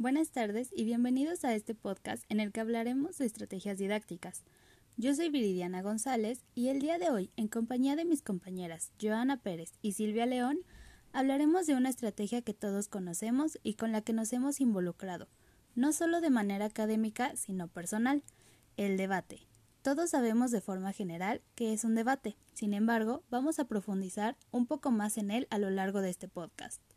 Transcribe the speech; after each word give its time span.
Buenas 0.00 0.30
tardes 0.30 0.70
y 0.72 0.84
bienvenidos 0.84 1.44
a 1.44 1.56
este 1.56 1.74
podcast 1.74 2.22
en 2.28 2.38
el 2.38 2.52
que 2.52 2.60
hablaremos 2.60 3.18
de 3.18 3.26
estrategias 3.26 3.78
didácticas. 3.78 4.44
Yo 4.96 5.12
soy 5.12 5.28
Viridiana 5.28 5.82
González 5.82 6.44
y 6.54 6.68
el 6.68 6.78
día 6.78 6.98
de 6.98 7.10
hoy, 7.10 7.32
en 7.34 7.48
compañía 7.48 7.96
de 7.96 8.04
mis 8.04 8.22
compañeras 8.22 8.92
Joana 9.02 9.38
Pérez 9.38 9.72
y 9.82 9.94
Silvia 9.94 10.24
León, 10.24 10.60
hablaremos 11.12 11.66
de 11.66 11.74
una 11.74 11.88
estrategia 11.88 12.42
que 12.42 12.54
todos 12.54 12.86
conocemos 12.86 13.58
y 13.64 13.74
con 13.74 13.90
la 13.90 14.02
que 14.02 14.12
nos 14.12 14.32
hemos 14.32 14.60
involucrado, 14.60 15.26
no 15.74 15.92
solo 15.92 16.20
de 16.20 16.30
manera 16.30 16.66
académica, 16.66 17.34
sino 17.34 17.66
personal, 17.66 18.22
el 18.76 18.98
debate. 18.98 19.48
Todos 19.82 20.10
sabemos 20.10 20.52
de 20.52 20.60
forma 20.60 20.92
general 20.92 21.42
que 21.56 21.72
es 21.72 21.82
un 21.82 21.96
debate, 21.96 22.36
sin 22.54 22.72
embargo, 22.72 23.24
vamos 23.30 23.58
a 23.58 23.64
profundizar 23.64 24.36
un 24.52 24.68
poco 24.68 24.92
más 24.92 25.18
en 25.18 25.32
él 25.32 25.48
a 25.50 25.58
lo 25.58 25.70
largo 25.70 26.02
de 26.02 26.10
este 26.10 26.28
podcast. 26.28 26.87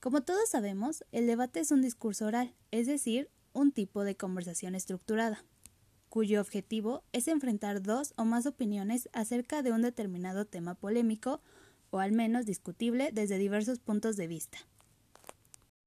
Como 0.00 0.22
todos 0.22 0.48
sabemos, 0.48 1.04
el 1.10 1.26
debate 1.26 1.58
es 1.58 1.72
un 1.72 1.82
discurso 1.82 2.26
oral, 2.26 2.54
es 2.70 2.86
decir, 2.86 3.28
un 3.52 3.72
tipo 3.72 4.04
de 4.04 4.16
conversación 4.16 4.76
estructurada, 4.76 5.44
cuyo 6.08 6.40
objetivo 6.40 7.02
es 7.10 7.26
enfrentar 7.26 7.82
dos 7.82 8.14
o 8.16 8.24
más 8.24 8.46
opiniones 8.46 9.08
acerca 9.12 9.60
de 9.62 9.72
un 9.72 9.82
determinado 9.82 10.44
tema 10.44 10.76
polémico 10.76 11.40
o 11.90 11.98
al 11.98 12.12
menos 12.12 12.46
discutible 12.46 13.10
desde 13.12 13.38
diversos 13.38 13.80
puntos 13.80 14.16
de 14.16 14.28
vista. 14.28 14.58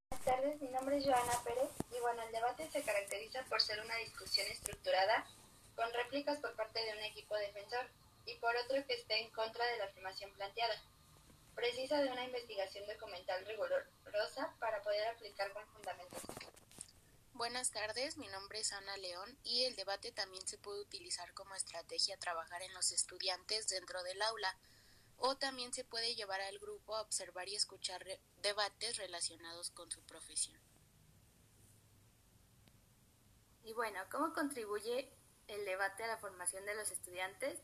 Buenas 0.10 0.26
tardes, 0.26 0.62
mi 0.62 0.68
nombre 0.68 0.98
es 0.98 1.06
Joana 1.06 1.40
Pérez 1.46 1.70
y 1.96 2.02
bueno, 2.02 2.22
el 2.24 2.34
debate 2.34 2.70
se 2.70 2.84
caracteriza 2.84 3.46
por 3.46 3.62
ser 3.62 3.80
una 3.80 3.96
discusión 3.96 4.46
estructurada 4.52 5.26
con 5.74 5.86
réplicas 5.94 6.38
por 6.40 6.54
parte 6.58 6.82
de 6.84 6.98
un 6.98 7.04
equipo 7.06 7.34
defensor 7.38 7.88
y 8.26 8.36
por 8.40 8.54
otro 8.58 8.76
que 8.86 8.96
esté 8.96 9.22
en 9.22 9.32
contra 9.32 9.66
de 9.68 9.78
la 9.78 9.86
afirmación 9.86 10.34
planteada 10.34 10.76
precisa 11.56 12.02
de 12.02 12.10
una 12.10 12.26
investigación 12.26 12.86
documental 12.88 13.46
rigurosa 13.46 14.56
para 14.60 14.82
poder 14.82 15.08
aplicar 15.08 15.52
con 15.54 15.66
fundamentos. 15.68 16.22
Buenas 17.34 17.72
tardes, 17.72 18.18
mi 18.18 18.28
nombre 18.28 18.60
es 18.60 18.72
Ana 18.72 18.98
León 18.98 19.38
y 19.44 19.64
el 19.64 19.76
debate 19.76 20.12
también 20.12 20.48
se 20.48 20.58
puede 20.58 20.82
utilizar 20.82 21.34
como 21.34 21.56
estrategia 21.56 22.18
trabajar 22.18 22.62
en 22.62 22.74
los 22.74 22.92
estudiantes 22.92 23.68
dentro 23.68 24.04
del 24.04 24.22
aula 24.22 24.56
o 25.18 25.36
también 25.38 25.74
se 25.74 25.84
puede 25.84 26.16
llevar 26.16 26.42
al 26.42 26.60
grupo 26.60 26.96
a 26.96 27.02
observar 27.02 27.48
y 27.48 27.56
escuchar 27.56 28.06
debates 28.42 28.98
relacionados 28.98 29.72
con 29.72 29.90
su 29.92 30.02
profesión. 30.02 30.60
Y 33.64 33.74
bueno, 33.74 34.00
¿cómo 34.12 34.34
contribuye 34.34 35.12
el 35.48 35.66
debate 35.66 36.04
a 36.04 36.08
la 36.08 36.18
formación 36.18 36.66
de 36.66 36.76
los 36.76 36.92
estudiantes? 36.92 37.60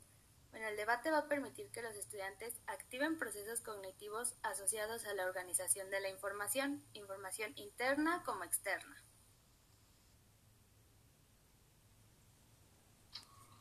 Bueno, 0.52 0.67
el 0.67 0.78
debate 0.78 1.12
va 1.12 1.20
a 1.20 1.28
permitir 1.28 1.70
que 1.72 1.81
los 1.81 1.95
estudiantes 1.95 2.59
activen 2.67 3.17
procesos 3.17 3.62
cognitivos 3.62 4.36
asociados 4.44 5.06
a 5.06 5.14
la 5.14 5.26
organización 5.26 5.89
de 5.89 6.00
la 6.00 6.09
información, 6.09 6.84
información 6.94 7.54
interna 7.56 8.23
como 8.26 8.44
externa. 8.44 9.04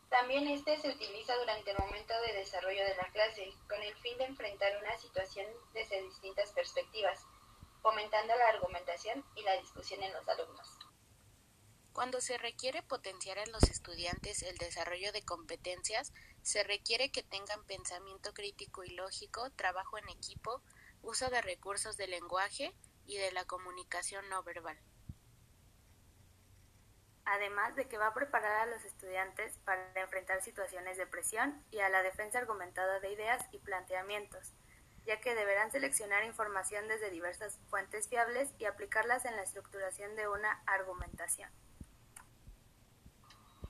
También 0.08 0.48
este 0.48 0.80
se 0.80 0.88
utiliza 0.88 1.36
durante 1.36 1.72
el 1.72 1.78
momento 1.78 2.14
de 2.26 2.38
desarrollo 2.38 2.84
de 2.84 2.96
la 2.96 3.10
clase, 3.12 3.52
con 3.68 3.82
el 3.82 3.94
fin 3.96 4.16
de 4.16 4.24
enfrentar 4.24 4.72
una 4.82 4.96
situación 4.96 5.46
desde 5.74 6.02
distintas 6.02 6.52
perspectivas, 6.52 7.20
fomentando 7.82 8.34
la 8.36 8.48
argumentación 8.48 9.24
y 9.34 9.42
la 9.42 9.58
discusión 9.60 10.02
en 10.02 10.12
los 10.14 10.26
alumnos. 10.28 10.78
Cuando 11.92 12.20
se 12.20 12.38
requiere 12.38 12.82
potenciar 12.82 13.38
en 13.38 13.52
los 13.52 13.64
estudiantes 13.64 14.42
el 14.42 14.56
desarrollo 14.58 15.12
de 15.12 15.24
competencias, 15.24 16.12
se 16.46 16.62
requiere 16.62 17.10
que 17.10 17.24
tengan 17.24 17.64
pensamiento 17.64 18.32
crítico 18.32 18.84
y 18.84 18.90
lógico, 18.90 19.50
trabajo 19.56 19.98
en 19.98 20.08
equipo, 20.08 20.62
uso 21.02 21.28
de 21.28 21.42
recursos 21.42 21.96
de 21.96 22.06
lenguaje 22.06 22.72
y 23.04 23.16
de 23.16 23.32
la 23.32 23.44
comunicación 23.46 24.28
no 24.28 24.44
verbal. 24.44 24.78
Además 27.24 27.74
de 27.74 27.88
que 27.88 27.98
va 27.98 28.06
a 28.06 28.14
preparar 28.14 28.60
a 28.60 28.66
los 28.66 28.84
estudiantes 28.84 29.58
para 29.64 29.90
enfrentar 30.00 30.40
situaciones 30.40 30.96
de 30.96 31.08
presión 31.08 31.64
y 31.72 31.80
a 31.80 31.88
la 31.88 32.04
defensa 32.04 32.38
argumentada 32.38 33.00
de 33.00 33.12
ideas 33.12 33.44
y 33.50 33.58
planteamientos, 33.58 34.52
ya 35.04 35.20
que 35.20 35.34
deberán 35.34 35.72
seleccionar 35.72 36.22
información 36.22 36.86
desde 36.86 37.10
diversas 37.10 37.58
fuentes 37.70 38.08
fiables 38.08 38.54
y 38.58 38.66
aplicarlas 38.66 39.24
en 39.24 39.34
la 39.34 39.42
estructuración 39.42 40.14
de 40.14 40.28
una 40.28 40.62
argumentación. 40.66 41.50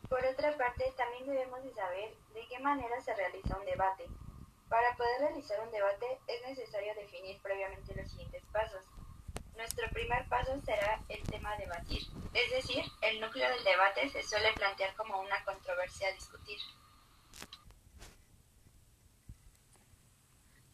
Por 0.08 0.24
otra 0.24 0.56
parte, 0.56 0.92
también 0.96 1.26
debemos 1.26 1.62
de 1.64 1.74
saber 1.74 2.14
de 2.32 2.46
qué 2.48 2.58
manera 2.60 3.00
se 3.00 3.14
realiza 3.14 3.56
un 3.58 3.66
debate. 3.66 4.06
Para 4.68 4.96
poder 4.96 5.20
realizar 5.20 5.60
un 5.60 5.70
debate 5.70 6.18
es 6.26 6.42
necesario 6.46 6.94
definir 6.94 7.40
previamente 7.42 7.94
los 7.94 8.10
siguientes 8.10 8.42
pasos. 8.52 8.82
Nuestro 9.56 9.88
primer 9.90 10.28
paso 10.28 10.60
será 10.64 11.02
el 11.08 11.22
tema 11.24 11.52
a 11.52 11.56
debatir, 11.56 12.02
es 12.34 12.50
decir, 12.50 12.84
el 13.00 13.20
núcleo 13.20 13.48
del 13.48 13.64
debate 13.64 14.10
se 14.10 14.22
suele 14.22 14.52
plantear 14.52 14.94
como 14.96 15.18
una 15.20 15.42
controversia 15.44 16.08
a 16.08 16.12
discutir. 16.12 16.58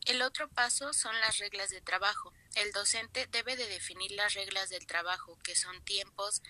El 0.06 0.20
otro 0.22 0.48
paso 0.48 0.92
son 0.92 1.18
las 1.20 1.38
reglas 1.38 1.70
de 1.70 1.80
trabajo. 1.80 2.32
El 2.56 2.72
docente 2.72 3.28
debe 3.28 3.54
de 3.54 3.68
definir 3.68 4.10
las 4.12 4.34
reglas 4.34 4.68
del 4.68 4.84
trabajo, 4.86 5.38
que 5.44 5.54
son 5.54 5.80
tiempos, 5.84 6.42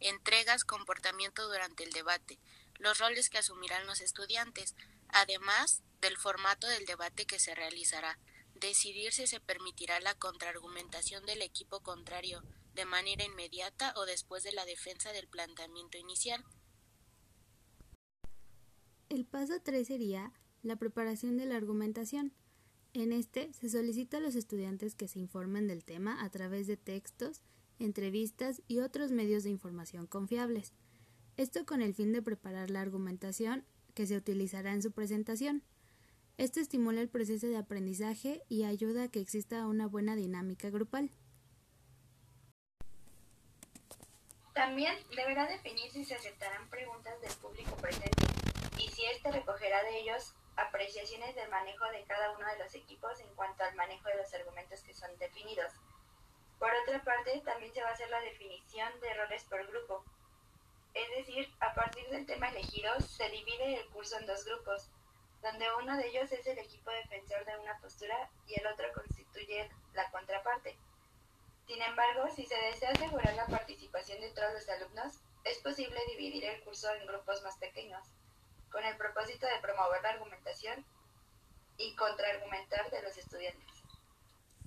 entregas, 0.00 0.64
comportamiento 0.64 1.46
durante 1.48 1.84
el 1.84 1.92
debate, 1.92 2.38
los 2.78 2.98
roles 2.98 3.30
que 3.30 3.38
asumirán 3.38 3.86
los 3.86 4.00
estudiantes, 4.00 4.74
además 5.08 5.82
del 6.00 6.16
formato 6.16 6.66
del 6.66 6.86
debate 6.86 7.26
que 7.26 7.38
se 7.38 7.54
realizará, 7.54 8.18
decidir 8.54 9.12
si 9.12 9.26
se 9.26 9.40
permitirá 9.40 10.00
la 10.00 10.14
contraargumentación 10.14 11.24
del 11.26 11.42
equipo 11.42 11.80
contrario 11.80 12.42
de 12.74 12.84
manera 12.84 13.24
inmediata 13.24 13.92
o 13.96 14.06
después 14.06 14.42
de 14.42 14.52
la 14.52 14.64
defensa 14.64 15.12
del 15.12 15.28
planteamiento 15.28 15.98
inicial. 15.98 16.44
El 19.08 19.26
paso 19.26 19.60
3 19.60 19.86
sería 19.86 20.32
la 20.62 20.76
preparación 20.76 21.36
de 21.36 21.46
la 21.46 21.56
argumentación. 21.56 22.32
En 22.92 23.12
este 23.12 23.52
se 23.52 23.68
solicita 23.68 24.18
a 24.18 24.20
los 24.20 24.34
estudiantes 24.34 24.94
que 24.94 25.08
se 25.08 25.18
informen 25.18 25.66
del 25.66 25.84
tema 25.84 26.22
a 26.24 26.30
través 26.30 26.66
de 26.66 26.76
textos, 26.76 27.42
entrevistas 27.80 28.62
y 28.68 28.80
otros 28.80 29.10
medios 29.10 29.42
de 29.42 29.50
información 29.50 30.06
confiables. 30.06 30.72
Esto 31.36 31.64
con 31.64 31.82
el 31.82 31.94
fin 31.94 32.12
de 32.12 32.22
preparar 32.22 32.70
la 32.70 32.80
argumentación 32.80 33.64
que 33.94 34.06
se 34.06 34.16
utilizará 34.16 34.72
en 34.72 34.82
su 34.82 34.92
presentación. 34.92 35.62
Esto 36.36 36.60
estimula 36.60 37.00
el 37.00 37.08
proceso 37.08 37.46
de 37.46 37.56
aprendizaje 37.56 38.42
y 38.48 38.64
ayuda 38.64 39.04
a 39.04 39.08
que 39.08 39.20
exista 39.20 39.66
una 39.66 39.86
buena 39.86 40.16
dinámica 40.16 40.70
grupal. 40.70 41.10
También 44.54 44.94
deberá 45.16 45.46
definir 45.46 45.90
si 45.90 46.04
se 46.04 46.14
aceptarán 46.14 46.68
preguntas 46.68 47.20
del 47.20 47.32
público 47.34 47.76
presente 47.76 48.26
y 48.78 48.88
si 48.88 49.04
éste 49.06 49.30
recogerá 49.32 49.82
de 49.84 50.00
ellos 50.00 50.34
apreciaciones 50.56 51.34
del 51.34 51.48
manejo 51.50 51.84
de 51.92 52.04
cada 52.04 52.32
uno 52.32 52.46
de 52.46 52.58
los 52.58 52.74
equipos 52.74 53.18
en 53.20 53.34
cuanto 53.34 53.64
al 53.64 53.74
manejo 53.74 54.08
de 54.08 54.16
los 54.16 54.34
argumentos 54.34 54.82
que 54.82 54.94
son 54.94 55.10
definidos. 55.18 55.72
Por 56.60 56.70
otra 56.82 57.02
parte, 57.02 57.40
también 57.40 57.72
se 57.72 57.82
va 57.82 57.88
a 57.88 57.92
hacer 57.92 58.10
la 58.10 58.20
definición 58.20 59.00
de 59.00 59.14
roles 59.14 59.42
por 59.44 59.66
grupo. 59.66 60.04
Es 60.92 61.08
decir, 61.16 61.48
a 61.58 61.72
partir 61.72 62.06
del 62.10 62.26
tema 62.26 62.50
elegido, 62.50 63.00
se 63.00 63.30
divide 63.30 63.80
el 63.80 63.88
curso 63.88 64.18
en 64.18 64.26
dos 64.26 64.44
grupos, 64.44 64.90
donde 65.40 65.66
uno 65.82 65.96
de 65.96 66.06
ellos 66.08 66.30
es 66.30 66.46
el 66.46 66.58
equipo 66.58 66.90
defensor 66.90 67.46
de 67.46 67.56
una 67.56 67.78
postura 67.78 68.28
y 68.46 68.60
el 68.60 68.66
otro 68.66 68.92
constituye 68.92 69.70
la 69.94 70.10
contraparte. 70.10 70.76
Sin 71.66 71.80
embargo, 71.80 72.28
si 72.36 72.44
se 72.44 72.56
desea 72.56 72.90
asegurar 72.90 73.32
la 73.34 73.46
participación 73.46 74.20
de 74.20 74.30
todos 74.32 74.52
los 74.52 74.68
alumnos, 74.68 75.14
es 75.44 75.58
posible 75.60 75.98
dividir 76.10 76.44
el 76.44 76.62
curso 76.62 76.92
en 76.92 77.06
grupos 77.06 77.42
más 77.42 77.56
pequeños, 77.56 78.06
con 78.70 78.84
el 78.84 78.98
propósito 78.98 79.46
de 79.46 79.60
promover 79.60 80.02
la 80.02 80.10
argumentación 80.10 80.84
y 81.78 81.96
contraargumentar 81.96 82.90
de 82.90 83.00
los 83.00 83.16
estudiantes. 83.16 83.79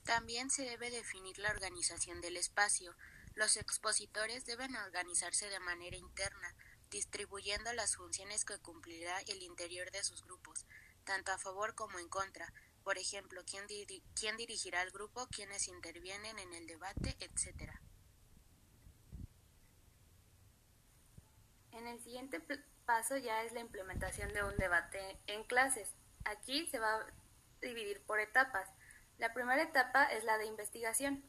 También 0.05 0.49
se 0.49 0.63
debe 0.63 0.91
definir 0.91 1.37
la 1.37 1.49
organización 1.49 2.19
del 2.21 2.37
espacio. 2.37 2.95
Los 3.35 3.57
expositores 3.57 4.45
deben 4.45 4.75
organizarse 4.75 5.49
de 5.49 5.59
manera 5.59 5.95
interna, 5.95 6.55
distribuyendo 6.89 7.71
las 7.73 7.95
funciones 7.95 8.45
que 8.45 8.59
cumplirá 8.59 9.19
el 9.27 9.41
interior 9.41 9.89
de 9.91 10.03
sus 10.03 10.23
grupos, 10.23 10.65
tanto 11.05 11.31
a 11.31 11.37
favor 11.37 11.73
como 11.73 11.99
en 11.99 12.09
contra. 12.09 12.53
Por 12.83 12.97
ejemplo, 12.97 13.41
quién, 13.45 13.65
quién 14.13 14.37
dirigirá 14.37 14.81
el 14.81 14.91
grupo, 14.91 15.27
quiénes 15.27 15.67
intervienen 15.67 16.37
en 16.37 16.53
el 16.53 16.67
debate, 16.67 17.15
etc. 17.19 17.71
En 21.71 21.87
el 21.87 22.03
siguiente 22.03 22.39
paso 22.85 23.17
ya 23.17 23.43
es 23.43 23.53
la 23.53 23.61
implementación 23.61 24.31
de 24.33 24.43
un 24.43 24.55
debate 24.57 25.17
en 25.27 25.43
clases. 25.45 25.89
Aquí 26.25 26.67
se 26.67 26.77
va 26.77 26.95
a 26.95 27.07
dividir 27.61 28.05
por 28.05 28.19
etapas. 28.19 28.69
La 29.17 29.33
primera 29.33 29.61
etapa 29.61 30.05
es 30.05 30.23
la 30.23 30.37
de 30.37 30.45
investigación. 30.45 31.23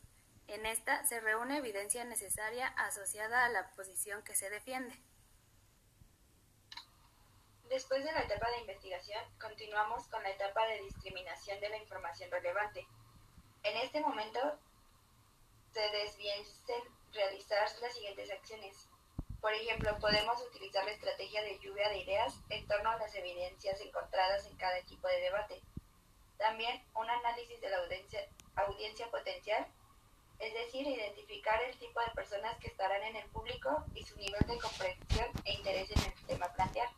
En 0.47 0.67
esta 0.67 1.05
se 1.05 1.21
reúne 1.21 1.59
evidencia 1.59 2.05
necesaria 2.05 2.69
asociada 2.69 3.45
a 3.45 3.49
la 3.49 3.71
posición 3.73 4.23
que 4.23 4.35
se 4.35 4.51
defiende. 4.51 5.01
Después 7.69 8.05
de 8.05 8.13
la 8.13 8.23
etapa 8.23 8.51
de 8.51 8.61
investigación, 8.61 9.23
continuamos 9.41 10.07
con 10.09 10.23
la 10.23 10.31
etapa 10.31 10.67
de 10.67 10.83
discriminación 10.83 11.61
de 11.61 11.71
la 11.71 11.79
información 11.79 12.31
relevante. 12.31 12.87
En 13.63 13.77
este 13.79 14.01
momento 14.01 14.41
se 15.73 15.81
desvienen 15.81 16.45
realizar 17.13 17.69
las 17.81 17.95
siguientes 17.95 18.31
acciones. 18.31 18.89
Por 19.41 19.53
ejemplo, 19.55 19.99
podemos 19.99 20.41
utilizar 20.43 20.85
la 20.85 20.93
estrategia 20.93 21.43
de 21.43 21.59
lluvia 21.59 21.89
de 21.89 21.99
ideas 21.99 22.35
en 22.51 22.67
torno 22.67 22.91
a 22.91 22.99
las 22.99 23.15
evidencias 23.15 23.81
encontradas 23.81 24.47
en 24.47 24.57
cada 24.57 24.79
equipo 24.79 25.09
de 25.09 25.21
debate. 25.21 25.63
También 26.45 26.85
un 26.95 27.09
análisis 27.09 27.59
de 27.59 27.71
la 27.71 27.79
audiencia, 27.79 28.21
audiencia 28.57 29.11
potencial, 29.11 29.67
es 30.39 30.53
decir, 30.53 30.87
identificar 30.87 31.59
el 31.63 31.79
tipo 31.79 31.99
de 32.01 32.11
personas 32.15 32.59
que 32.59 32.67
estarán 32.67 33.03
en 33.03 33.17
el 33.17 33.27
público 33.31 33.83
y 33.95 34.05
su 34.05 34.15
nivel 34.19 34.47
de 34.47 34.59
comprensión 34.59 35.27
e 35.47 35.55
interés 35.55 35.91
en 35.93 36.03
el 36.05 36.27
tema 36.27 36.53
plantear. 36.53 36.91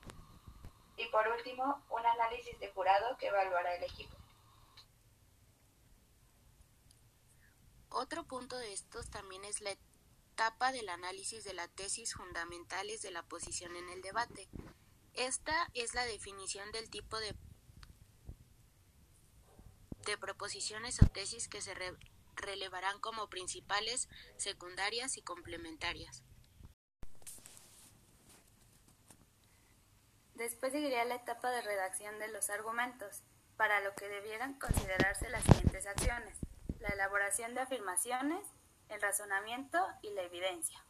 Y 0.96 1.06
por 1.10 1.28
último, 1.28 1.80
un 1.90 2.04
análisis 2.04 2.58
de 2.58 2.72
jurado 2.72 3.16
que 3.18 3.28
evaluará 3.28 3.76
el 3.76 3.84
equipo. 3.84 4.16
Otro 7.90 8.24
punto 8.24 8.58
de 8.58 8.72
estos 8.72 9.08
también 9.10 9.44
es 9.44 9.60
la 9.60 9.76
etapa 10.32 10.72
del 10.72 10.88
análisis 10.88 11.44
de 11.44 11.54
las 11.54 11.70
tesis 11.70 12.14
fundamentales 12.14 13.00
de 13.00 13.12
la 13.12 13.22
posición 13.22 13.76
en 13.76 13.90
el 13.90 14.02
debate. 14.02 14.48
Esta 15.14 15.70
es 15.72 15.94
la 15.94 16.04
definición 16.04 16.72
del 16.72 16.90
tipo 16.90 17.20
de, 17.20 17.36
de 20.06 20.16
proposiciones 20.16 21.02
o 21.02 21.06
tesis 21.06 21.48
que 21.48 21.60
se 21.60 21.74
relevarán 22.36 22.98
como 23.00 23.28
principales, 23.28 24.08
secundarias 24.38 25.18
y 25.18 25.22
complementarias. 25.22 26.22
Después 30.34 30.72
seguiría 30.72 31.04
la 31.04 31.16
etapa 31.16 31.50
de 31.50 31.62
redacción 31.62 32.18
de 32.18 32.28
los 32.28 32.50
argumentos, 32.50 33.22
para 33.56 33.80
lo 33.80 33.94
que 33.94 34.08
debieran 34.08 34.58
considerarse 34.58 35.30
las 35.30 35.42
siguientes 35.44 35.86
acciones 35.86 36.38
la 36.80 36.94
elaboración 36.94 37.54
de 37.54 37.60
afirmaciones, 37.60 38.46
el 38.88 39.00
razonamiento 39.00 39.78
y 40.02 40.10
la 40.10 40.22
evidencia. 40.22 40.82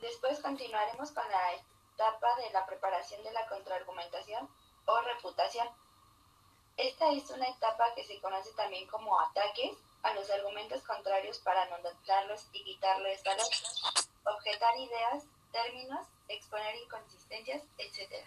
Después 0.00 0.40
continuaremos 0.40 1.10
con 1.12 1.28
la 1.28 1.54
etapa 1.54 2.36
de 2.36 2.50
la 2.50 2.66
preparación 2.66 3.22
de 3.24 3.32
la 3.32 3.46
contraargumentación 3.48 4.48
o 4.84 5.00
reputación. 5.00 5.68
Esta 6.76 7.10
es 7.12 7.30
una 7.30 7.48
etapa 7.48 7.94
que 7.94 8.04
se 8.04 8.20
conoce 8.20 8.52
también 8.52 8.86
como 8.88 9.18
ataques 9.20 9.76
a 10.02 10.14
los 10.14 10.30
argumentos 10.30 10.82
contrarios 10.82 11.38
para 11.38 11.62
anularlos 11.62 12.48
y 12.52 12.64
quitarles 12.64 13.22
valor, 13.24 13.46
objetar 14.24 14.76
ideas, 14.76 15.24
términos, 15.52 16.06
exponer 16.28 16.76
inconsistencias, 16.76 17.62
etc 17.78 18.26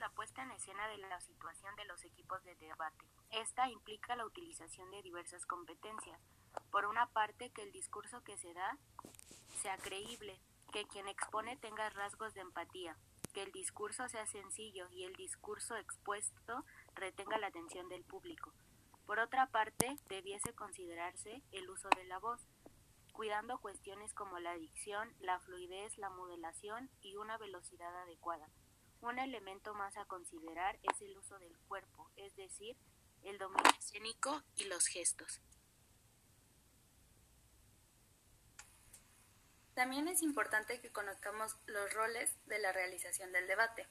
la 0.00 0.08
puesta 0.10 0.42
en 0.42 0.50
escena 0.52 0.88
de 0.88 0.96
la 0.98 1.20
situación 1.20 1.76
de 1.76 1.84
los 1.84 2.04
equipos 2.04 2.42
de 2.44 2.54
debate. 2.56 3.04
Esta 3.32 3.68
implica 3.68 4.16
la 4.16 4.24
utilización 4.24 4.90
de 4.90 5.02
diversas 5.02 5.44
competencias. 5.44 6.18
Por 6.70 6.86
una 6.86 7.06
parte, 7.06 7.50
que 7.50 7.62
el 7.62 7.70
discurso 7.70 8.22
que 8.24 8.38
se 8.38 8.52
da 8.54 8.78
sea 9.60 9.76
creíble, 9.76 10.40
que 10.72 10.86
quien 10.86 11.06
expone 11.06 11.56
tenga 11.58 11.90
rasgos 11.90 12.32
de 12.32 12.40
empatía, 12.40 12.96
que 13.30 13.42
el 13.42 13.52
discurso 13.52 14.08
sea 14.08 14.26
sencillo 14.26 14.88
y 14.90 15.04
el 15.04 15.14
discurso 15.14 15.76
expuesto 15.76 16.64
retenga 16.94 17.38
la 17.38 17.48
atención 17.48 17.88
del 17.88 18.04
público. 18.04 18.52
Por 19.06 19.18
otra 19.18 19.46
parte, 19.46 19.96
debiese 20.08 20.52
considerarse 20.54 21.42
el 21.52 21.68
uso 21.68 21.88
de 21.96 22.04
la 22.04 22.18
voz, 22.18 22.40
cuidando 23.12 23.58
cuestiones 23.58 24.14
como 24.14 24.38
la 24.38 24.54
dicción, 24.54 25.12
la 25.20 25.40
fluidez, 25.40 25.98
la 25.98 26.10
modelación 26.10 26.90
y 27.02 27.16
una 27.16 27.36
velocidad 27.38 27.94
adecuada. 28.02 28.48
Un 29.00 29.18
elemento 29.18 29.74
más 29.74 29.96
a 29.96 30.04
considerar 30.04 30.78
es 30.82 31.00
el 31.00 31.16
uso 31.16 31.38
del 31.38 31.58
cuerpo, 31.68 32.10
es 32.16 32.36
decir, 32.36 32.76
el 33.22 33.38
dominio 33.38 33.70
escénico 33.78 34.42
y 34.56 34.64
los 34.64 34.86
gestos. 34.86 35.40
También 39.80 40.08
es 40.08 40.20
importante 40.20 40.78
que 40.78 40.92
conozcamos 40.92 41.56
los 41.64 41.90
roles 41.94 42.36
de 42.44 42.58
la 42.58 42.70
realización 42.70 43.32
del 43.32 43.46
debate. 43.46 43.88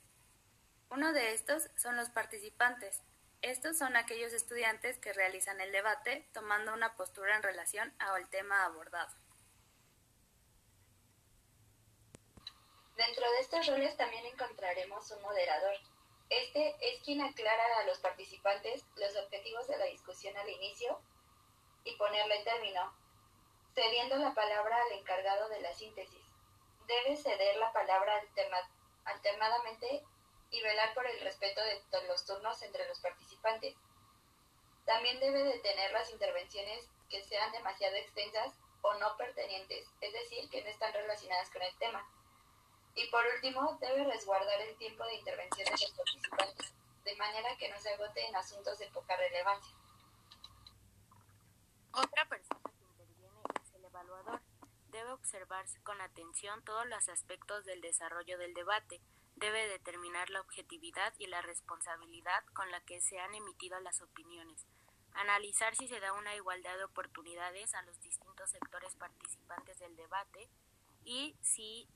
Uno 0.92 1.14
de 1.14 1.34
estos 1.34 1.68
son 1.78 1.98
los 1.98 2.12
participantes. 2.12 3.02
Estos 3.42 3.80
son 3.80 3.96
aquellos 3.96 4.32
estudiantes 4.34 5.00
que 5.00 5.14
realizan 5.14 5.60
el 5.62 5.72
debate 5.72 6.30
tomando 6.32 6.76
una 6.76 6.96
postura 6.96 7.36
en 7.36 7.42
relación 7.42 7.92
al 7.98 8.30
tema 8.30 8.66
abordado. 8.66 9.10
Dentro 12.96 13.32
de 13.32 13.40
estos 13.40 13.66
roles 13.66 13.98
también 13.98 14.28
encontraremos 14.28 15.10
un 15.10 15.24
moderador. 15.24 15.74
Este 16.30 16.76
es 16.82 17.02
quien 17.02 17.20
aclara 17.22 17.80
a 17.80 17.86
los 17.86 17.98
participantes 17.98 18.86
los 18.96 19.16
objetivos 19.16 19.68
de 19.68 19.80
la 19.80 19.86
discusión 19.86 20.38
al 20.38 20.50
inicio 20.50 21.02
y 21.84 21.96
ponerle 21.96 22.44
término, 22.44 22.94
cediendo 23.82 24.18
la 24.18 24.34
palabra 24.34 24.78
al 24.82 25.00
encargado 25.00 25.48
de 25.50 25.62
la 25.62 25.74
síntesis. 25.74 26.26
Debe 26.88 27.16
ceder 27.16 27.58
la 27.58 27.72
palabra 27.72 28.22
alternadamente 29.06 30.04
y 30.52 30.62
velar 30.62 30.94
por 30.94 31.06
el 31.08 31.20
respeto 31.22 31.62
de 31.62 32.08
los 32.08 32.26
turnos 32.26 32.62
entre 32.64 32.88
los 32.88 33.00
participantes. 33.00 33.76
También 34.86 35.20
debe 35.20 35.44
detener 35.44 35.92
las 35.92 36.12
intervenciones 36.12 36.90
que 37.10 37.24
sean 37.24 37.52
demasiado 37.52 37.96
extensas 37.96 38.54
o 38.82 38.94
no 38.96 39.16
pertinentes, 39.18 39.88
es 40.02 40.14
decir, 40.14 40.50
que 40.50 40.62
no 40.64 40.70
están 40.70 40.94
relacionadas 40.94 41.50
con 41.52 41.62
el 41.62 41.78
tema 41.78 42.06
y 42.96 43.08
por 43.10 43.24
último, 43.34 43.78
debe 43.80 44.04
resguardar 44.04 44.60
el 44.62 44.76
tiempo 44.78 45.06
de 45.06 45.16
intervención 45.16 45.66
de 45.66 45.72
los 45.72 45.92
participantes, 45.92 46.74
de 47.06 47.16
manera 47.16 47.56
que 47.58 47.70
no 47.70 47.80
se 47.80 47.94
agote 47.94 48.28
en 48.28 48.36
asuntos 48.36 48.78
de 48.78 48.88
poca 48.88 49.16
relevancia. 49.16 49.74
Otra 51.94 52.26
persona 52.26 52.62
que 52.78 52.86
interviene 52.86 53.42
es 53.64 53.74
el 53.74 53.86
evaluador. 53.86 54.42
Debe 55.00 55.14
observarse 55.14 55.80
con 55.84 56.02
atención 56.02 56.62
todos 56.66 56.86
los 56.88 57.08
aspectos 57.08 57.64
del 57.64 57.80
desarrollo 57.80 58.38
del 58.38 58.54
debate. 58.54 59.00
Debe 59.38 59.70
determinar 59.70 60.30
la 60.30 60.42
objetividad 60.42 61.14
y 61.18 61.28
la 61.28 61.42
responsabilidad 61.42 62.44
con 62.54 62.70
la 62.70 62.82
que 62.82 63.00
se 63.00 63.18
han 63.18 63.34
emitido 63.34 63.80
las 63.80 64.02
opiniones. 64.02 64.66
Analizar 65.14 65.74
si 65.78 65.88
se 65.88 66.02
da 66.02 66.12
una 66.12 66.36
igualdad 66.36 66.76
de 66.78 66.84
oportunidades 66.84 67.74
a 67.76 67.82
los 67.84 67.98
distintos 68.02 68.50
sectores 68.50 68.94
participantes 68.98 69.80
del 69.80 69.96
debate 69.96 70.50
y 71.06 71.38
si 71.42 71.88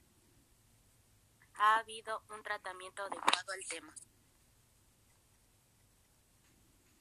ha 1.56 1.80
habido 1.80 2.24
un 2.30 2.42
tratamiento 2.42 3.04
adecuado 3.04 3.52
al 3.52 3.66
tema. 3.68 3.94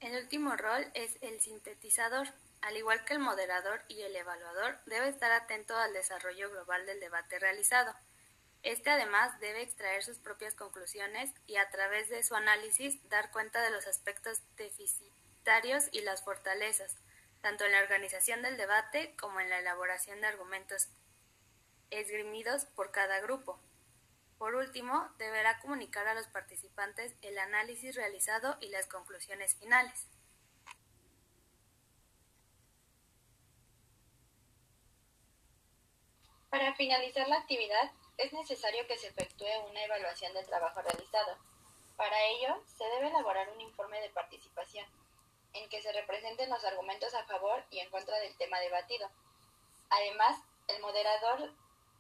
El 0.00 0.20
último 0.20 0.56
rol 0.56 0.84
es 0.94 1.16
el 1.20 1.40
sintetizador. 1.40 2.26
Al 2.62 2.76
igual 2.76 3.04
que 3.04 3.14
el 3.14 3.18
moderador 3.18 3.82
y 3.88 4.02
el 4.02 4.14
evaluador, 4.14 4.78
debe 4.86 5.08
estar 5.08 5.32
atento 5.32 5.76
al 5.76 5.92
desarrollo 5.92 6.48
global 6.48 6.86
del 6.86 7.00
debate 7.00 7.40
realizado. 7.40 7.92
Este 8.62 8.88
además 8.88 9.38
debe 9.40 9.62
extraer 9.62 10.04
sus 10.04 10.20
propias 10.20 10.54
conclusiones 10.54 11.32
y 11.48 11.56
a 11.56 11.68
través 11.70 12.08
de 12.08 12.22
su 12.22 12.36
análisis 12.36 13.06
dar 13.08 13.32
cuenta 13.32 13.60
de 13.62 13.70
los 13.70 13.88
aspectos 13.88 14.42
deficitarios 14.56 15.88
y 15.90 16.02
las 16.02 16.22
fortalezas, 16.22 16.96
tanto 17.40 17.64
en 17.64 17.72
la 17.72 17.80
organización 17.80 18.42
del 18.42 18.56
debate 18.56 19.16
como 19.16 19.40
en 19.40 19.50
la 19.50 19.58
elaboración 19.58 20.20
de 20.20 20.28
argumentos 20.28 20.88
esgrimidos 21.90 22.66
por 22.66 22.92
cada 22.92 23.18
grupo. 23.18 23.60
Por 24.38 24.54
último, 24.54 25.12
deberá 25.18 25.58
comunicar 25.58 26.06
a 26.06 26.14
los 26.14 26.28
participantes 26.28 27.12
el 27.22 27.38
análisis 27.38 27.96
realizado 27.96 28.56
y 28.60 28.68
las 28.68 28.86
conclusiones 28.86 29.56
finales. 29.56 30.06
Para 36.52 36.74
finalizar 36.74 37.26
la 37.28 37.38
actividad, 37.38 37.92
es 38.18 38.30
necesario 38.34 38.86
que 38.86 38.98
se 38.98 39.06
efectúe 39.06 39.48
una 39.70 39.84
evaluación 39.84 40.34
del 40.34 40.44
trabajo 40.44 40.82
realizado. 40.82 41.38
Para 41.96 42.24
ello, 42.24 42.62
se 42.66 42.84
debe 42.84 43.08
elaborar 43.08 43.48
un 43.48 43.60
informe 43.62 43.98
de 44.02 44.10
participación, 44.10 44.86
en 45.54 45.66
que 45.70 45.80
se 45.80 45.90
representen 45.92 46.50
los 46.50 46.62
argumentos 46.66 47.14
a 47.14 47.24
favor 47.24 47.64
y 47.70 47.78
en 47.78 47.88
contra 47.88 48.18
del 48.18 48.36
tema 48.36 48.60
debatido. 48.60 49.10
Además, 49.88 50.42
el 50.68 50.82
moderador, 50.82 51.54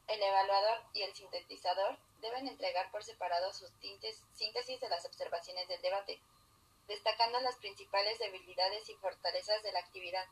el 0.08 0.22
evaluador 0.22 0.82
y 0.92 1.00
el 1.00 1.14
sintetizador 1.14 1.96
deben 2.20 2.46
entregar 2.46 2.90
por 2.90 3.02
separado 3.02 3.54
sus 3.54 3.70
síntesis 4.34 4.80
de 4.80 4.88
las 4.90 5.06
observaciones 5.06 5.66
del 5.66 5.80
debate, 5.80 6.20
destacando 6.88 7.40
las 7.40 7.56
principales 7.56 8.18
debilidades 8.18 8.86
y 8.90 8.96
fortalezas 8.96 9.62
de 9.62 9.72
la 9.72 9.78
actividad, 9.78 10.26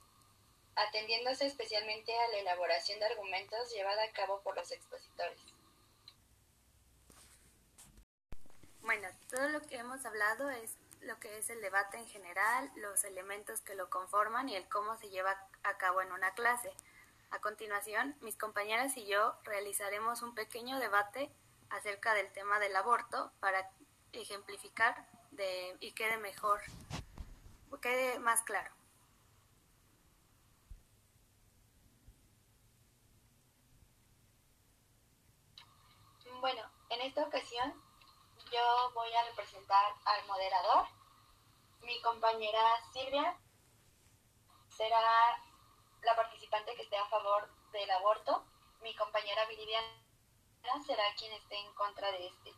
atendiéndose 0.76 1.46
especialmente 1.46 2.12
a 2.16 2.28
la 2.28 2.38
elaboración 2.38 2.98
de 3.00 3.06
argumentos 3.06 3.72
llevada 3.72 4.02
a 4.04 4.12
cabo 4.12 4.40
por 4.42 4.56
los 4.56 4.70
expositores. 4.70 5.40
Bueno, 8.82 9.08
todo 9.28 9.48
lo 9.48 9.60
que 9.62 9.76
hemos 9.76 10.04
hablado 10.06 10.50
es 10.50 10.76
lo 11.02 11.18
que 11.18 11.38
es 11.38 11.50
el 11.50 11.60
debate 11.60 11.96
en 11.98 12.06
general, 12.06 12.70
los 12.76 13.04
elementos 13.04 13.60
que 13.60 13.74
lo 13.74 13.88
conforman 13.88 14.48
y 14.48 14.56
el 14.56 14.68
cómo 14.68 14.96
se 14.98 15.08
lleva 15.08 15.36
a 15.62 15.78
cabo 15.78 16.02
en 16.02 16.12
una 16.12 16.32
clase. 16.34 16.72
A 17.30 17.40
continuación, 17.40 18.16
mis 18.20 18.36
compañeras 18.36 18.96
y 18.96 19.06
yo 19.06 19.34
realizaremos 19.44 20.22
un 20.22 20.34
pequeño 20.34 20.78
debate 20.78 21.30
acerca 21.70 22.14
del 22.14 22.32
tema 22.32 22.58
del 22.58 22.74
aborto 22.74 23.32
para 23.40 23.70
ejemplificar 24.12 25.06
de, 25.30 25.76
y 25.80 25.92
quede 25.92 26.16
mejor, 26.16 26.60
quede 27.80 28.18
más 28.18 28.42
claro. 28.42 28.79
Bueno, 36.40 36.62
en 36.88 37.02
esta 37.02 37.22
ocasión 37.22 37.74
yo 38.50 38.90
voy 38.94 39.12
a 39.12 39.24
representar 39.24 39.92
al 40.06 40.26
moderador. 40.26 40.86
Mi 41.82 42.00
compañera 42.00 42.82
Silvia 42.94 43.38
será 44.70 45.38
la 46.00 46.16
participante 46.16 46.74
que 46.76 46.82
esté 46.82 46.96
a 46.96 47.04
favor 47.08 47.50
del 47.72 47.90
aborto. 47.90 48.42
Mi 48.80 48.96
compañera 48.96 49.44
Viridiana 49.48 49.86
será 50.86 51.02
quien 51.18 51.30
esté 51.34 51.58
en 51.58 51.74
contra 51.74 52.10
de 52.10 52.28
este. 52.28 52.54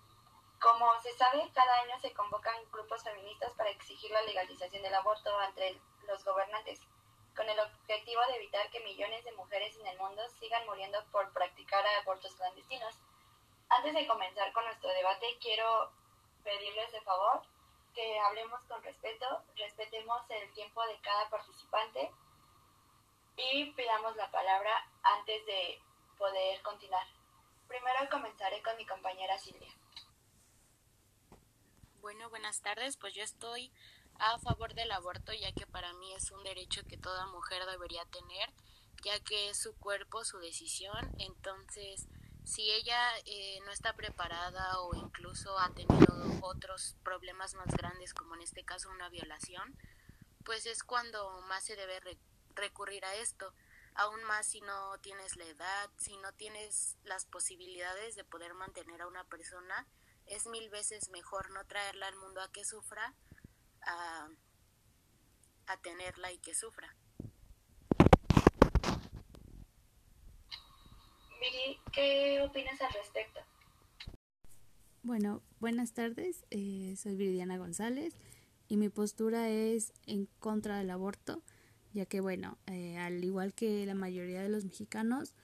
Como 0.61 0.87
se 1.01 1.13
sabe, 1.15 1.51
cada 1.53 1.81
año 1.81 1.99
se 1.99 2.13
convocan 2.13 2.55
grupos 2.71 3.03
feministas 3.03 3.51
para 3.55 3.71
exigir 3.71 4.13
la 4.13 4.23
legalización 4.23 4.81
del 4.85 4.95
aborto 4.95 5.43
entre 5.43 5.81
los 6.07 6.25
gobernantes, 6.25 6.79
con 7.35 7.49
el 7.49 7.59
objetivo 7.59 8.21
de 8.29 8.37
evitar 8.37 8.71
que 8.71 8.79
millones 8.79 9.25
de 9.25 9.33
mujeres 9.33 9.77
en 9.77 9.89
el 9.89 9.99
mundo 9.99 10.23
sigan 10.39 10.65
muriendo 10.67 11.05
por 11.11 11.33
practicar 11.33 11.85
abortos 12.01 12.37
clandestinos. 12.37 12.97
Antes 13.77 13.95
de 13.95 14.07
comenzar 14.07 14.53
con 14.53 14.65
nuestro 14.67 14.91
debate, 14.91 15.39
quiero 15.41 15.91
pedirles 16.45 16.93
de 16.93 17.01
favor 17.01 17.43
que 17.95 18.19
hablemos 18.21 18.61
con 18.65 18.83
respeto, 18.83 19.27
respetemos 19.57 20.21
el 20.29 20.53
tiempo 20.53 20.83
de 20.87 21.01
cada 21.01 21.31
participante 21.31 22.11
y 23.37 23.73
pidamos 23.73 24.15
la 24.17 24.31
palabra 24.31 24.73
antes 25.03 25.47
de 25.47 25.81
poder 26.19 26.61
continuar. 26.61 27.07
Primero 27.67 28.11
comenzaré 28.11 28.63
con 28.63 28.77
mi 28.77 28.85
compañera 28.85 29.39
Silvia. 29.39 29.73
Bueno, 32.03 32.29
buenas 32.29 32.61
tardes. 32.61 32.99
Pues 32.99 33.15
yo 33.15 33.23
estoy 33.23 33.73
a 34.19 34.39
favor 34.41 34.75
del 34.75 34.93
aborto 34.93 35.33
ya 35.33 35.51
que 35.53 35.67
para 35.67 35.95
mí 35.95 36.13
es 36.13 36.31
un 36.31 36.43
derecho 36.45 36.83
que 36.87 36.99
toda 36.99 37.27
mujer 37.29 37.65
debería 37.65 38.05
tener, 38.05 38.51
ya 39.03 39.19
que 39.21 39.49
es 39.49 39.63
su 39.63 39.75
cuerpo, 39.79 40.25
su 40.25 40.39
decisión. 40.41 41.11
Entonces, 41.19 42.07
si 42.45 42.71
ella 42.71 43.01
eh, 43.25 43.61
no 43.65 43.71
está 43.71 43.95
preparada 43.95 44.81
o 44.81 44.95
incluso 44.95 45.59
ha 45.59 45.73
tenido 45.75 46.07
otros 46.43 46.97
problemas 47.05 47.55
más 47.55 47.75
grandes, 47.75 48.15
como 48.15 48.35
en 48.35 48.43
este 48.43 48.65
caso 48.65 48.91
una 48.91 49.09
violación, 49.09 49.77
pues 50.45 50.67
es 50.67 50.83
cuando 50.83 51.41
más 51.43 51.65
se 51.65 51.77
debe 51.77 52.01
recurrir 52.55 53.05
a 53.05 53.15
esto. 53.17 53.55
Aún 53.95 54.25
más 54.25 54.47
si 54.47 54.61
no 54.61 54.99
tienes 55.01 55.37
la 55.37 55.45
edad, 55.45 55.91
si 55.99 56.17
no 56.17 56.33
tienes 56.33 56.97
las 57.05 57.27
posibilidades 57.27 58.17
de 58.17 58.25
poder 58.25 58.55
mantener 58.55 59.03
a 59.03 59.07
una 59.07 59.25
persona, 59.25 59.87
es 60.27 60.47
mil 60.47 60.71
veces 60.71 61.11
mejor 61.11 61.51
no 61.51 61.65
traerla 61.67 62.09
al 62.09 62.17
mundo 62.17 62.41
a 62.41 62.51
que 62.51 62.65
sufra, 62.65 63.15
a, 63.83 64.29
a 65.67 65.77
tenerla 65.79 66.33
y 66.33 66.39
que 66.39 66.55
sufra. 66.55 66.97
¿Qué 71.93 72.41
opinas 72.43 72.81
al 72.81 72.93
respecto? 72.93 73.41
Bueno, 75.03 75.43
buenas 75.59 75.93
tardes, 75.93 76.45
eh, 76.51 76.95
soy 76.97 77.17
Viridiana 77.17 77.59
González 77.59 78.15
y 78.69 78.77
mi 78.77 78.89
postura 78.89 79.49
es 79.49 79.93
en 80.07 80.29
contra 80.39 80.79
del 80.79 80.91
aborto, 80.91 81.43
ya 81.93 82.07
que 82.07 82.21
bueno, 82.21 82.59
eh, 82.67 82.97
al 82.99 83.25
igual 83.25 83.55
que 83.55 83.85
la 83.87 83.95
mayoría 83.95 84.43
de 84.43 84.49
los 84.49 84.65
mexicanos, 84.65 85.35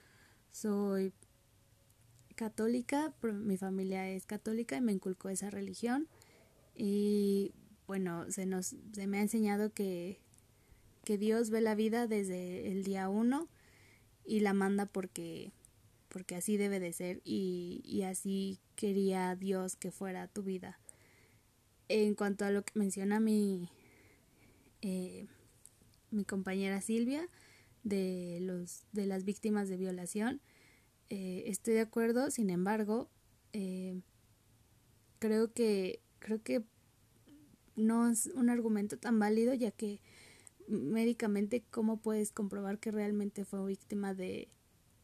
soy 0.51 1.11
católica, 2.35 3.13
mi 3.21 3.57
familia 3.57 4.07
es 4.09 4.25
católica 4.25 4.77
y 4.77 4.81
me 4.81 4.93
inculcó 4.93 5.27
esa 5.27 5.49
religión 5.49 6.07
y 6.75 7.51
bueno, 7.87 8.31
se 8.31 8.45
nos 8.45 8.75
se 8.93 9.07
me 9.07 9.17
ha 9.17 9.21
enseñado 9.21 9.73
que 9.73 10.21
que 11.03 11.17
Dios 11.17 11.49
ve 11.49 11.59
la 11.59 11.75
vida 11.75 12.07
desde 12.07 12.71
el 12.71 12.83
día 12.83 13.09
uno 13.09 13.49
y 14.25 14.39
la 14.39 14.53
manda 14.53 14.85
porque 14.85 15.51
porque 16.09 16.35
así 16.35 16.57
debe 16.57 16.79
de 16.79 16.91
ser 16.91 17.21
y, 17.23 17.81
y 17.85 18.01
así 18.01 18.59
quería 18.75 19.35
Dios 19.35 19.75
que 19.75 19.91
fuera 19.91 20.27
tu 20.27 20.43
vida. 20.43 20.79
En 21.87 22.15
cuanto 22.15 22.45
a 22.45 22.51
lo 22.51 22.63
que 22.63 22.77
menciona 22.77 23.19
mi, 23.19 23.69
eh, 24.81 25.27
mi 26.11 26.25
compañera 26.25 26.81
Silvia 26.81 27.27
de, 27.83 28.39
los, 28.41 28.83
de 28.91 29.05
las 29.05 29.23
víctimas 29.23 29.69
de 29.69 29.77
violación, 29.77 30.41
eh, 31.09 31.43
estoy 31.47 31.75
de 31.75 31.81
acuerdo, 31.81 32.29
sin 32.31 32.49
embargo, 32.49 33.09
eh, 33.53 34.01
creo 35.19 35.53
que 35.53 36.01
creo 36.19 36.43
que 36.43 36.63
no 37.75 38.09
es 38.09 38.27
un 38.27 38.49
argumento 38.49 38.97
tan 38.97 39.19
válido 39.19 39.53
ya 39.53 39.71
que 39.71 40.01
médicamente 40.67 41.63
cómo 41.71 41.97
puedes 41.97 42.31
comprobar 42.31 42.77
que 42.77 42.91
realmente 42.91 43.45
fue 43.45 43.65
víctima 43.65 44.13
de, 44.13 44.49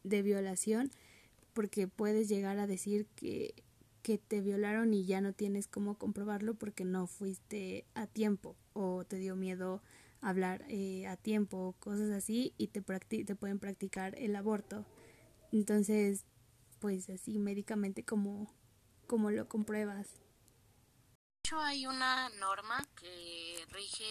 de 0.08 0.22
violación 0.22 0.90
porque 1.52 1.88
puedes 1.88 2.28
llegar 2.28 2.58
a 2.58 2.66
decir 2.66 3.06
que, 3.16 3.54
que 4.02 4.18
te 4.18 4.40
violaron 4.40 4.92
y 4.94 5.06
ya 5.06 5.20
no 5.20 5.32
tienes 5.32 5.66
cómo 5.68 5.98
comprobarlo 5.98 6.54
porque 6.54 6.84
no 6.84 7.06
fuiste 7.06 7.86
a 7.94 8.06
tiempo 8.06 8.56
o 8.72 9.04
te 9.04 9.16
dio 9.16 9.36
miedo 9.36 9.82
hablar 10.20 10.64
eh, 10.68 11.06
a 11.06 11.16
tiempo 11.16 11.74
cosas 11.80 12.10
así 12.10 12.52
y 12.58 12.68
te, 12.68 12.82
te 12.82 13.36
pueden 13.36 13.58
practicar 13.58 14.14
el 14.18 14.36
aborto. 14.36 14.84
Entonces, 15.52 16.24
pues 16.80 17.08
así 17.08 17.38
médicamente 17.38 18.04
como, 18.04 18.52
como 19.06 19.30
lo 19.30 19.48
compruebas. 19.48 20.08
De 20.08 21.48
hecho, 21.48 21.60
hay 21.60 21.86
una 21.86 22.28
norma 22.30 22.86
que 22.96 23.64
rige 23.70 24.04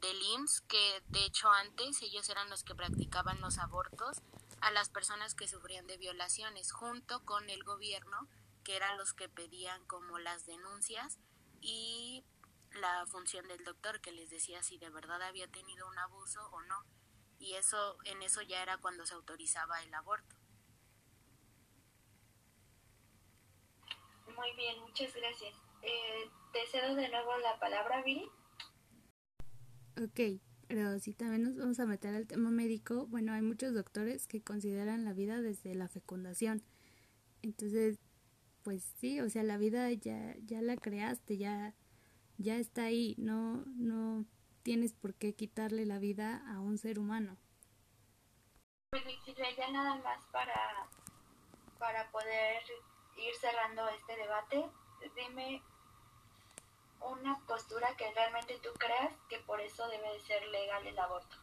del 0.00 0.16
IMSS 0.34 0.60
que 0.68 1.02
de 1.08 1.24
hecho 1.24 1.50
antes 1.50 2.02
ellos 2.02 2.28
eran 2.28 2.48
los 2.50 2.62
que 2.62 2.74
practicaban 2.74 3.40
los 3.40 3.58
abortos 3.58 4.18
a 4.60 4.70
las 4.70 4.88
personas 4.88 5.34
que 5.34 5.48
sufrían 5.48 5.86
de 5.86 5.98
violaciones, 5.98 6.72
junto 6.72 7.24
con 7.24 7.48
el 7.50 7.62
gobierno, 7.64 8.28
que 8.64 8.76
eran 8.76 8.98
los 8.98 9.14
que 9.14 9.28
pedían 9.28 9.84
como 9.86 10.18
las 10.18 10.46
denuncias 10.46 11.18
y 11.60 12.24
la 12.72 13.06
función 13.06 13.46
del 13.48 13.64
doctor 13.64 14.00
que 14.00 14.12
les 14.12 14.30
decía 14.30 14.62
si 14.62 14.78
de 14.78 14.90
verdad 14.90 15.22
había 15.22 15.48
tenido 15.48 15.88
un 15.88 15.98
abuso 15.98 16.40
o 16.50 16.60
no. 16.62 16.84
Y 17.38 17.54
eso 17.54 17.96
en 18.04 18.22
eso 18.22 18.42
ya 18.42 18.62
era 18.62 18.78
cuando 18.78 19.06
se 19.06 19.14
autorizaba 19.14 19.82
el 19.82 19.94
aborto. 19.94 20.36
Muy 24.36 24.54
bien, 24.54 24.80
muchas 24.80 25.14
gracias. 25.14 25.54
Eh, 25.82 26.30
te 26.52 26.66
cedo 26.66 26.94
de 26.94 27.08
nuevo 27.08 27.36
la 27.38 27.58
palabra, 27.58 28.02
Viri. 28.02 28.30
Ok, 29.96 30.40
pero 30.68 30.98
si 31.00 31.14
también 31.14 31.42
nos 31.42 31.56
vamos 31.56 31.80
a 31.80 31.86
meter 31.86 32.14
al 32.14 32.26
tema 32.26 32.50
médico, 32.50 33.06
bueno, 33.06 33.32
hay 33.32 33.40
muchos 33.40 33.72
doctores 33.72 34.26
que 34.26 34.42
consideran 34.42 35.04
la 35.04 35.14
vida 35.14 35.40
desde 35.40 35.74
la 35.74 35.88
fecundación. 35.88 36.62
Entonces, 37.42 37.98
pues 38.62 38.84
sí, 38.98 39.20
o 39.20 39.30
sea, 39.30 39.42
la 39.42 39.56
vida 39.56 39.90
ya, 39.92 40.36
ya 40.44 40.60
la 40.60 40.76
creaste, 40.76 41.38
ya, 41.38 41.74
ya 42.36 42.56
está 42.56 42.84
ahí, 42.84 43.14
no, 43.16 43.64
no 43.76 44.26
tienes 44.62 44.92
por 44.92 45.14
qué 45.14 45.34
quitarle 45.34 45.86
la 45.86 45.98
vida 45.98 46.44
a 46.52 46.60
un 46.60 46.76
ser 46.76 46.98
humano. 46.98 47.38
Pues 48.90 49.04
ya 49.56 49.70
nada 49.70 49.96
más 49.96 50.22
para, 50.26 50.86
para 51.78 52.10
poder 52.10 52.62
ir 53.16 53.34
cerrando 53.40 53.88
este 53.88 54.16
debate, 54.16 54.64
dime 55.16 55.62
una 57.00 57.38
postura 57.46 57.96
que 57.96 58.12
realmente 58.12 58.58
tú 58.62 58.70
creas 58.78 59.12
que 59.28 59.38
por 59.40 59.60
eso 59.60 59.86
debe 59.88 60.12
de 60.12 60.20
ser 60.20 60.46
legal 60.48 60.86
el 60.86 60.98
aborto. 60.98 61.36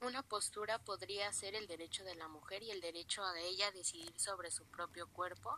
Una 0.00 0.22
postura 0.22 0.78
podría 0.78 1.32
ser 1.32 1.56
el 1.56 1.66
derecho 1.66 2.04
de 2.04 2.14
la 2.14 2.28
mujer 2.28 2.62
y 2.62 2.70
el 2.70 2.80
derecho 2.80 3.24
de 3.32 3.48
ella 3.48 3.68
a 3.68 3.72
decidir 3.72 4.18
sobre 4.18 4.50
su 4.50 4.64
propio 4.66 5.08
cuerpo. 5.08 5.56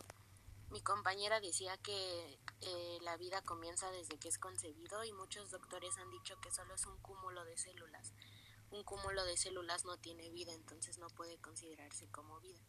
Mi 0.70 0.80
compañera 0.80 1.40
decía 1.40 1.76
que 1.78 2.38
eh, 2.62 2.98
la 3.02 3.16
vida 3.18 3.42
comienza 3.42 3.90
desde 3.90 4.18
que 4.18 4.28
es 4.28 4.38
concebido 4.38 5.04
y 5.04 5.12
muchos 5.12 5.50
doctores 5.50 5.98
han 5.98 6.10
dicho 6.10 6.40
que 6.40 6.50
solo 6.50 6.74
es 6.74 6.86
un 6.86 6.96
cúmulo 7.02 7.44
de 7.44 7.58
células. 7.58 8.14
Un 8.70 8.82
cúmulo 8.84 9.24
de 9.24 9.36
células 9.36 9.84
no 9.84 9.98
tiene 9.98 10.30
vida, 10.30 10.52
entonces 10.52 10.96
no 10.98 11.08
puede 11.08 11.36
considerarse 11.38 12.08
como 12.10 12.40
vida. 12.40 12.60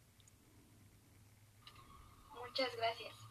Muchas 2.34 2.76
gracias. 2.76 3.31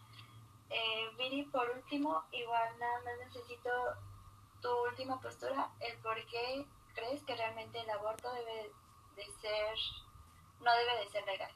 Eh, 0.70 1.10
Viri, 1.18 1.44
por 1.44 1.68
último, 1.70 2.24
igual 2.30 2.78
nada 2.78 3.00
más 3.02 3.18
necesito 3.18 3.70
tu 4.62 4.68
última 4.88 5.20
postura, 5.20 5.70
el 5.80 5.98
por 5.98 6.14
qué 6.26 6.64
crees 6.94 7.22
que 7.24 7.34
realmente 7.34 7.80
el 7.80 7.90
aborto 7.90 8.32
debe 8.32 8.70
de 9.16 9.24
ser, 9.40 9.76
no 10.60 10.72
debe 10.76 11.04
de 11.04 11.10
ser 11.10 11.26
legal. 11.26 11.50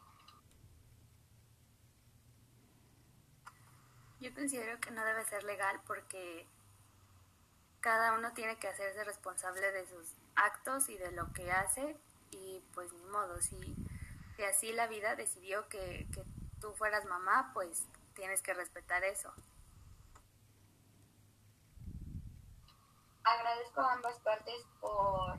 Yo 4.21 4.35
considero 4.35 4.81
que 4.81 4.91
no 4.91 5.05
debe 5.05 5.25
ser 5.25 5.45
legal 5.45 5.81
porque 5.87 6.49
cada 7.81 8.15
uno 8.15 8.33
tiene 8.33 8.59
que 8.59 8.69
hacerse 8.69 9.05
responsable 9.05 9.71
de 9.71 9.87
sus 9.87 10.17
actos 10.35 10.89
y 10.89 10.97
de 10.97 11.13
lo 11.13 11.33
que 11.35 11.53
hace 11.53 11.97
y 12.31 12.61
pues 12.73 12.93
ni 12.95 13.05
modo, 13.05 13.41
si, 13.41 13.77
si 14.37 14.43
así 14.43 14.73
la 14.73 14.87
vida 14.87 15.15
decidió 15.15 15.69
que, 15.69 16.09
que 16.13 16.25
tú 16.61 16.73
fueras 16.73 17.05
mamá, 17.05 17.51
pues 17.53 17.87
tienes 18.15 18.43
que 18.43 18.55
respetar 18.55 19.05
eso. 19.05 19.33
Agradezco 23.25 23.81
a 23.81 23.93
ambas 23.95 24.19
partes 24.21 24.67
por, 24.81 25.39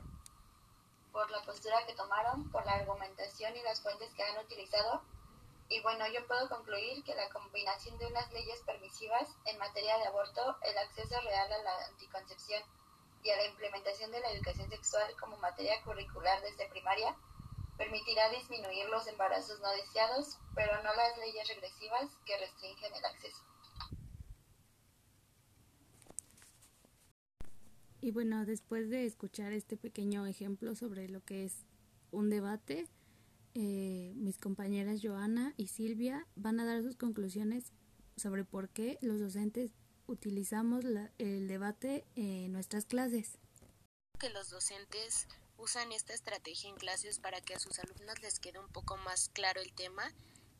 por 1.12 1.30
la 1.30 1.42
postura 1.42 1.86
que 1.86 1.94
tomaron, 1.94 2.50
por 2.50 2.64
la 2.66 2.72
argumentación 2.74 3.56
y 3.56 3.62
las 3.62 3.80
fuentes 3.80 4.12
que 4.14 4.22
han 4.22 4.44
utilizado. 4.44 5.02
Y 5.68 5.80
bueno, 5.82 6.06
yo 6.08 6.24
puedo 6.26 6.48
concluir 6.48 7.02
que 7.04 7.14
la 7.14 7.28
combinación 7.30 7.98
de 7.98 8.06
unas 8.06 8.30
leyes 8.32 8.60
permisivas 8.62 9.28
en 9.46 9.58
materia 9.58 9.98
de 9.98 10.06
aborto, 10.06 10.56
el 10.62 10.78
acceso 10.78 11.20
real 11.20 11.52
a 11.52 11.62
la 11.62 11.86
anticoncepción 11.86 12.62
y 13.22 13.30
a 13.30 13.36
la 13.36 13.46
implementación 13.46 14.12
de 14.12 14.20
la 14.20 14.30
educación 14.30 14.68
sexual 14.68 15.14
como 15.18 15.36
materia 15.38 15.82
curricular 15.82 16.40
desde 16.42 16.68
primaria 16.68 17.16
permitirá 17.76 18.30
disminuir 18.30 18.88
los 18.88 19.06
embarazos 19.06 19.60
no 19.60 19.70
deseados, 19.72 20.38
pero 20.54 20.82
no 20.82 20.94
las 20.94 21.18
leyes 21.18 21.48
regresivas 21.48 22.10
que 22.24 22.38
restringen 22.38 22.94
el 22.94 23.04
acceso. 23.04 23.42
Y 28.00 28.12
bueno, 28.12 28.44
después 28.44 28.88
de 28.88 29.04
escuchar 29.04 29.52
este 29.52 29.76
pequeño 29.76 30.26
ejemplo 30.26 30.74
sobre 30.74 31.08
lo 31.08 31.24
que 31.24 31.44
es 31.44 31.66
un 32.10 32.30
debate, 32.30 32.88
eh, 33.54 34.12
mis 34.16 34.38
compañeras 34.38 35.00
Joana 35.02 35.54
y 35.56 35.68
Silvia 35.68 36.26
van 36.36 36.60
a 36.60 36.66
dar 36.66 36.82
sus 36.82 36.96
conclusiones 36.96 37.72
sobre 38.16 38.44
por 38.44 38.68
qué 38.68 38.98
los 39.00 39.18
docentes 39.18 39.72
utilizamos 40.06 40.84
el 41.18 41.48
debate 41.48 42.06
en 42.14 42.52
nuestras 42.52 42.86
clases. 42.86 43.38
Que 44.18 44.30
los 44.30 44.50
docentes 44.50 45.26
usan 45.58 45.92
esta 45.92 46.12
estrategia 46.12 46.70
en 46.70 46.76
clases 46.76 47.18
para 47.18 47.40
que 47.40 47.54
a 47.54 47.58
sus 47.58 47.78
alumnos 47.78 48.20
les 48.20 48.38
quede 48.40 48.58
un 48.58 48.68
poco 48.68 48.96
más 48.96 49.30
claro 49.30 49.60
el 49.60 49.74
tema 49.74 50.12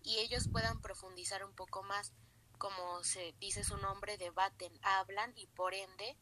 y 0.03 0.19
ellos 0.19 0.49
puedan 0.50 0.81
profundizar 0.81 1.45
un 1.45 1.55
poco 1.55 1.83
más. 1.83 2.12
Como 2.59 3.03
se 3.05 3.35
dice 3.38 3.65
su 3.65 3.76
nombre, 3.76 4.17
debaten, 4.17 4.73
hablan 4.83 5.33
y 5.37 5.47
por 5.49 5.75
ende 5.75 6.17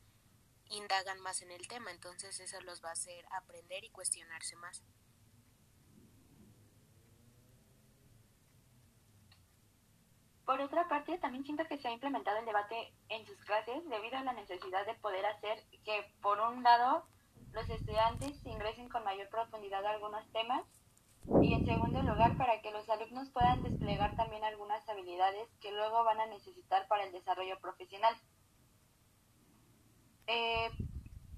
indagan 0.70 1.20
más 1.20 1.42
en 1.42 1.50
el 1.50 1.68
tema. 1.68 1.90
Entonces 1.90 2.40
eso 2.40 2.60
los 2.62 2.82
va 2.82 2.88
a 2.88 2.92
hacer 2.92 3.24
aprender 3.30 3.84
y 3.84 3.90
cuestionarse 3.90 4.56
más. 4.56 4.82
Por 10.44 10.60
otra 10.60 10.86
parte, 10.88 11.16
también 11.18 11.44
siento 11.44 11.66
que 11.66 11.78
se 11.78 11.88
ha 11.88 11.92
implementado 11.92 12.38
el 12.38 12.44
debate 12.44 12.92
en 13.08 13.24
sus 13.24 13.36
clases 13.44 13.88
debido 13.88 14.18
a 14.18 14.24
la 14.24 14.34
necesidad 14.34 14.84
de 14.84 14.94
poder 14.94 15.24
hacer 15.24 15.64
que, 15.84 16.12
por 16.20 16.38
un 16.38 16.62
lado, 16.62 17.06
los 17.54 17.70
estudiantes 17.70 18.44
ingresen 18.44 18.88
con 18.88 19.04
mayor 19.04 19.28
profundidad 19.28 19.84
a 19.86 19.90
algunos 19.90 20.26
temas 20.32 20.64
y, 21.40 21.54
en 21.54 21.64
segundo 21.64 22.02
lugar, 22.02 22.36
para 22.36 22.60
que 22.60 22.72
los 22.72 22.88
alumnos 22.90 23.30
puedan 23.30 23.62
desplegar 23.62 24.14
también 24.16 24.44
algunas 24.44 24.86
habilidades 24.88 25.48
que 25.60 25.72
luego 25.72 26.04
van 26.04 26.20
a 26.20 26.26
necesitar 26.26 26.86
para 26.88 27.04
el 27.04 27.12
desarrollo 27.12 27.58
profesional. 27.60 28.14
Eh, 30.26 30.68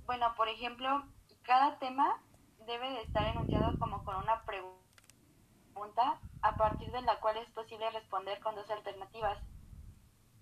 bueno, 0.07 0.35
por 0.37 0.49
ejemplo, 0.49 1.05
cada 1.43 1.79
tema 1.79 2.21
debe 2.67 2.91
de 2.91 3.03
estar 3.03 3.25
enunciado 3.27 3.79
como 3.79 4.03
con 4.05 4.17
una 4.17 4.43
pregunta 4.45 6.21
a 6.43 6.57
partir 6.57 6.91
de 6.91 7.03
la 7.03 7.21
cual 7.21 7.37
es 7.37 7.51
posible 7.51 7.91
responder 7.91 8.41
con 8.41 8.55
dos 8.55 8.69
alternativas. 8.71 9.39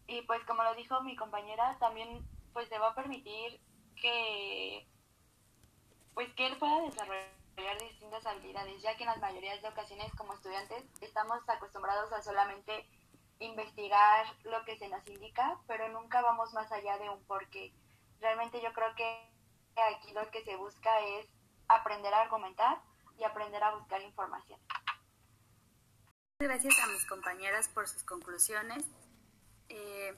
Y 0.06 0.22
pues 0.22 0.42
como 0.44 0.62
lo 0.62 0.74
dijo 0.74 1.02
mi 1.02 1.16
compañera, 1.16 1.76
también 1.80 2.26
pues 2.52 2.70
le 2.70 2.78
va 2.78 2.90
a 2.90 2.94
permitir 2.94 3.60
que 4.00 4.86
pues 6.14 6.32
que 6.34 6.46
él 6.46 6.56
pueda 6.58 6.80
desarrollar 6.82 7.78
distintas 7.80 8.24
habilidades, 8.26 8.82
ya 8.82 8.96
que 8.96 9.04
en 9.04 9.10
las 9.10 9.20
mayorías 9.20 9.60
de 9.62 9.68
ocasiones 9.68 10.12
como 10.16 10.34
estudiantes 10.34 10.84
estamos 11.00 11.38
acostumbrados 11.48 12.12
a 12.12 12.22
solamente 12.22 12.88
investigar 13.40 14.26
lo 14.44 14.64
que 14.64 14.76
se 14.76 14.88
nos 14.88 15.06
indica, 15.08 15.58
pero 15.66 15.88
nunca 15.88 16.22
vamos 16.22 16.52
más 16.52 16.70
allá 16.72 16.98
de 16.98 17.10
un 17.10 17.22
porqué. 17.24 17.72
Realmente 18.20 18.60
yo 18.62 18.72
creo 18.72 18.94
que 18.94 19.30
aquí 19.92 20.12
lo 20.12 20.30
que 20.30 20.44
se 20.44 20.56
busca 20.56 21.00
es 21.00 21.26
aprender 21.68 22.12
a 22.14 22.22
argumentar 22.22 22.80
y 23.18 23.24
aprender 23.24 23.62
a 23.62 23.74
buscar 23.74 24.00
información. 24.02 24.58
Gracias 26.38 26.78
a 26.78 26.86
mis 26.88 27.06
compañeras 27.06 27.68
por 27.68 27.88
sus 27.88 28.02
conclusiones. 28.02 28.84
Eh, 29.68 30.14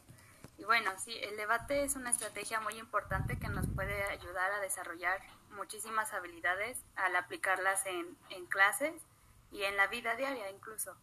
y 0.59 0.65
bueno, 0.65 0.91
sí, 0.99 1.17
el 1.23 1.37
debate 1.37 1.85
es 1.85 1.97
una 1.97 2.11
estrategia 2.11 2.61
muy 2.61 2.79
importante 2.79 3.39
que 3.39 3.49
nos 3.49 3.67
puede 3.69 3.86
ayudar 4.17 4.53
a 4.53 4.61
desarrollar 4.61 5.21
muchísimas 5.51 6.13
habilidades 6.13 6.79
al 6.97 7.17
aplicarlas 7.17 7.87
en, 7.87 8.17
en 8.31 8.47
clases 8.47 8.95
y 9.51 9.63
en 9.63 9.77
la 9.77 9.87
vida 9.87 10.17
diaria 10.17 10.51
incluso. 10.51 10.97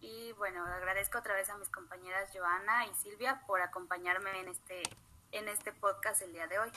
Y 0.00 0.32
bueno, 0.32 0.64
agradezco 0.64 1.18
otra 1.18 1.34
vez 1.34 1.48
a 1.50 1.56
mis 1.56 1.68
compañeras 1.68 2.30
Joana 2.32 2.86
y 2.86 2.94
Silvia 2.94 3.42
por 3.46 3.60
acompañarme 3.60 4.30
en 4.40 4.48
este, 4.48 4.82
en 5.32 5.48
este 5.48 5.72
podcast 5.72 6.22
el 6.22 6.32
día 6.32 6.46
de 6.46 6.58
hoy. 6.58 6.70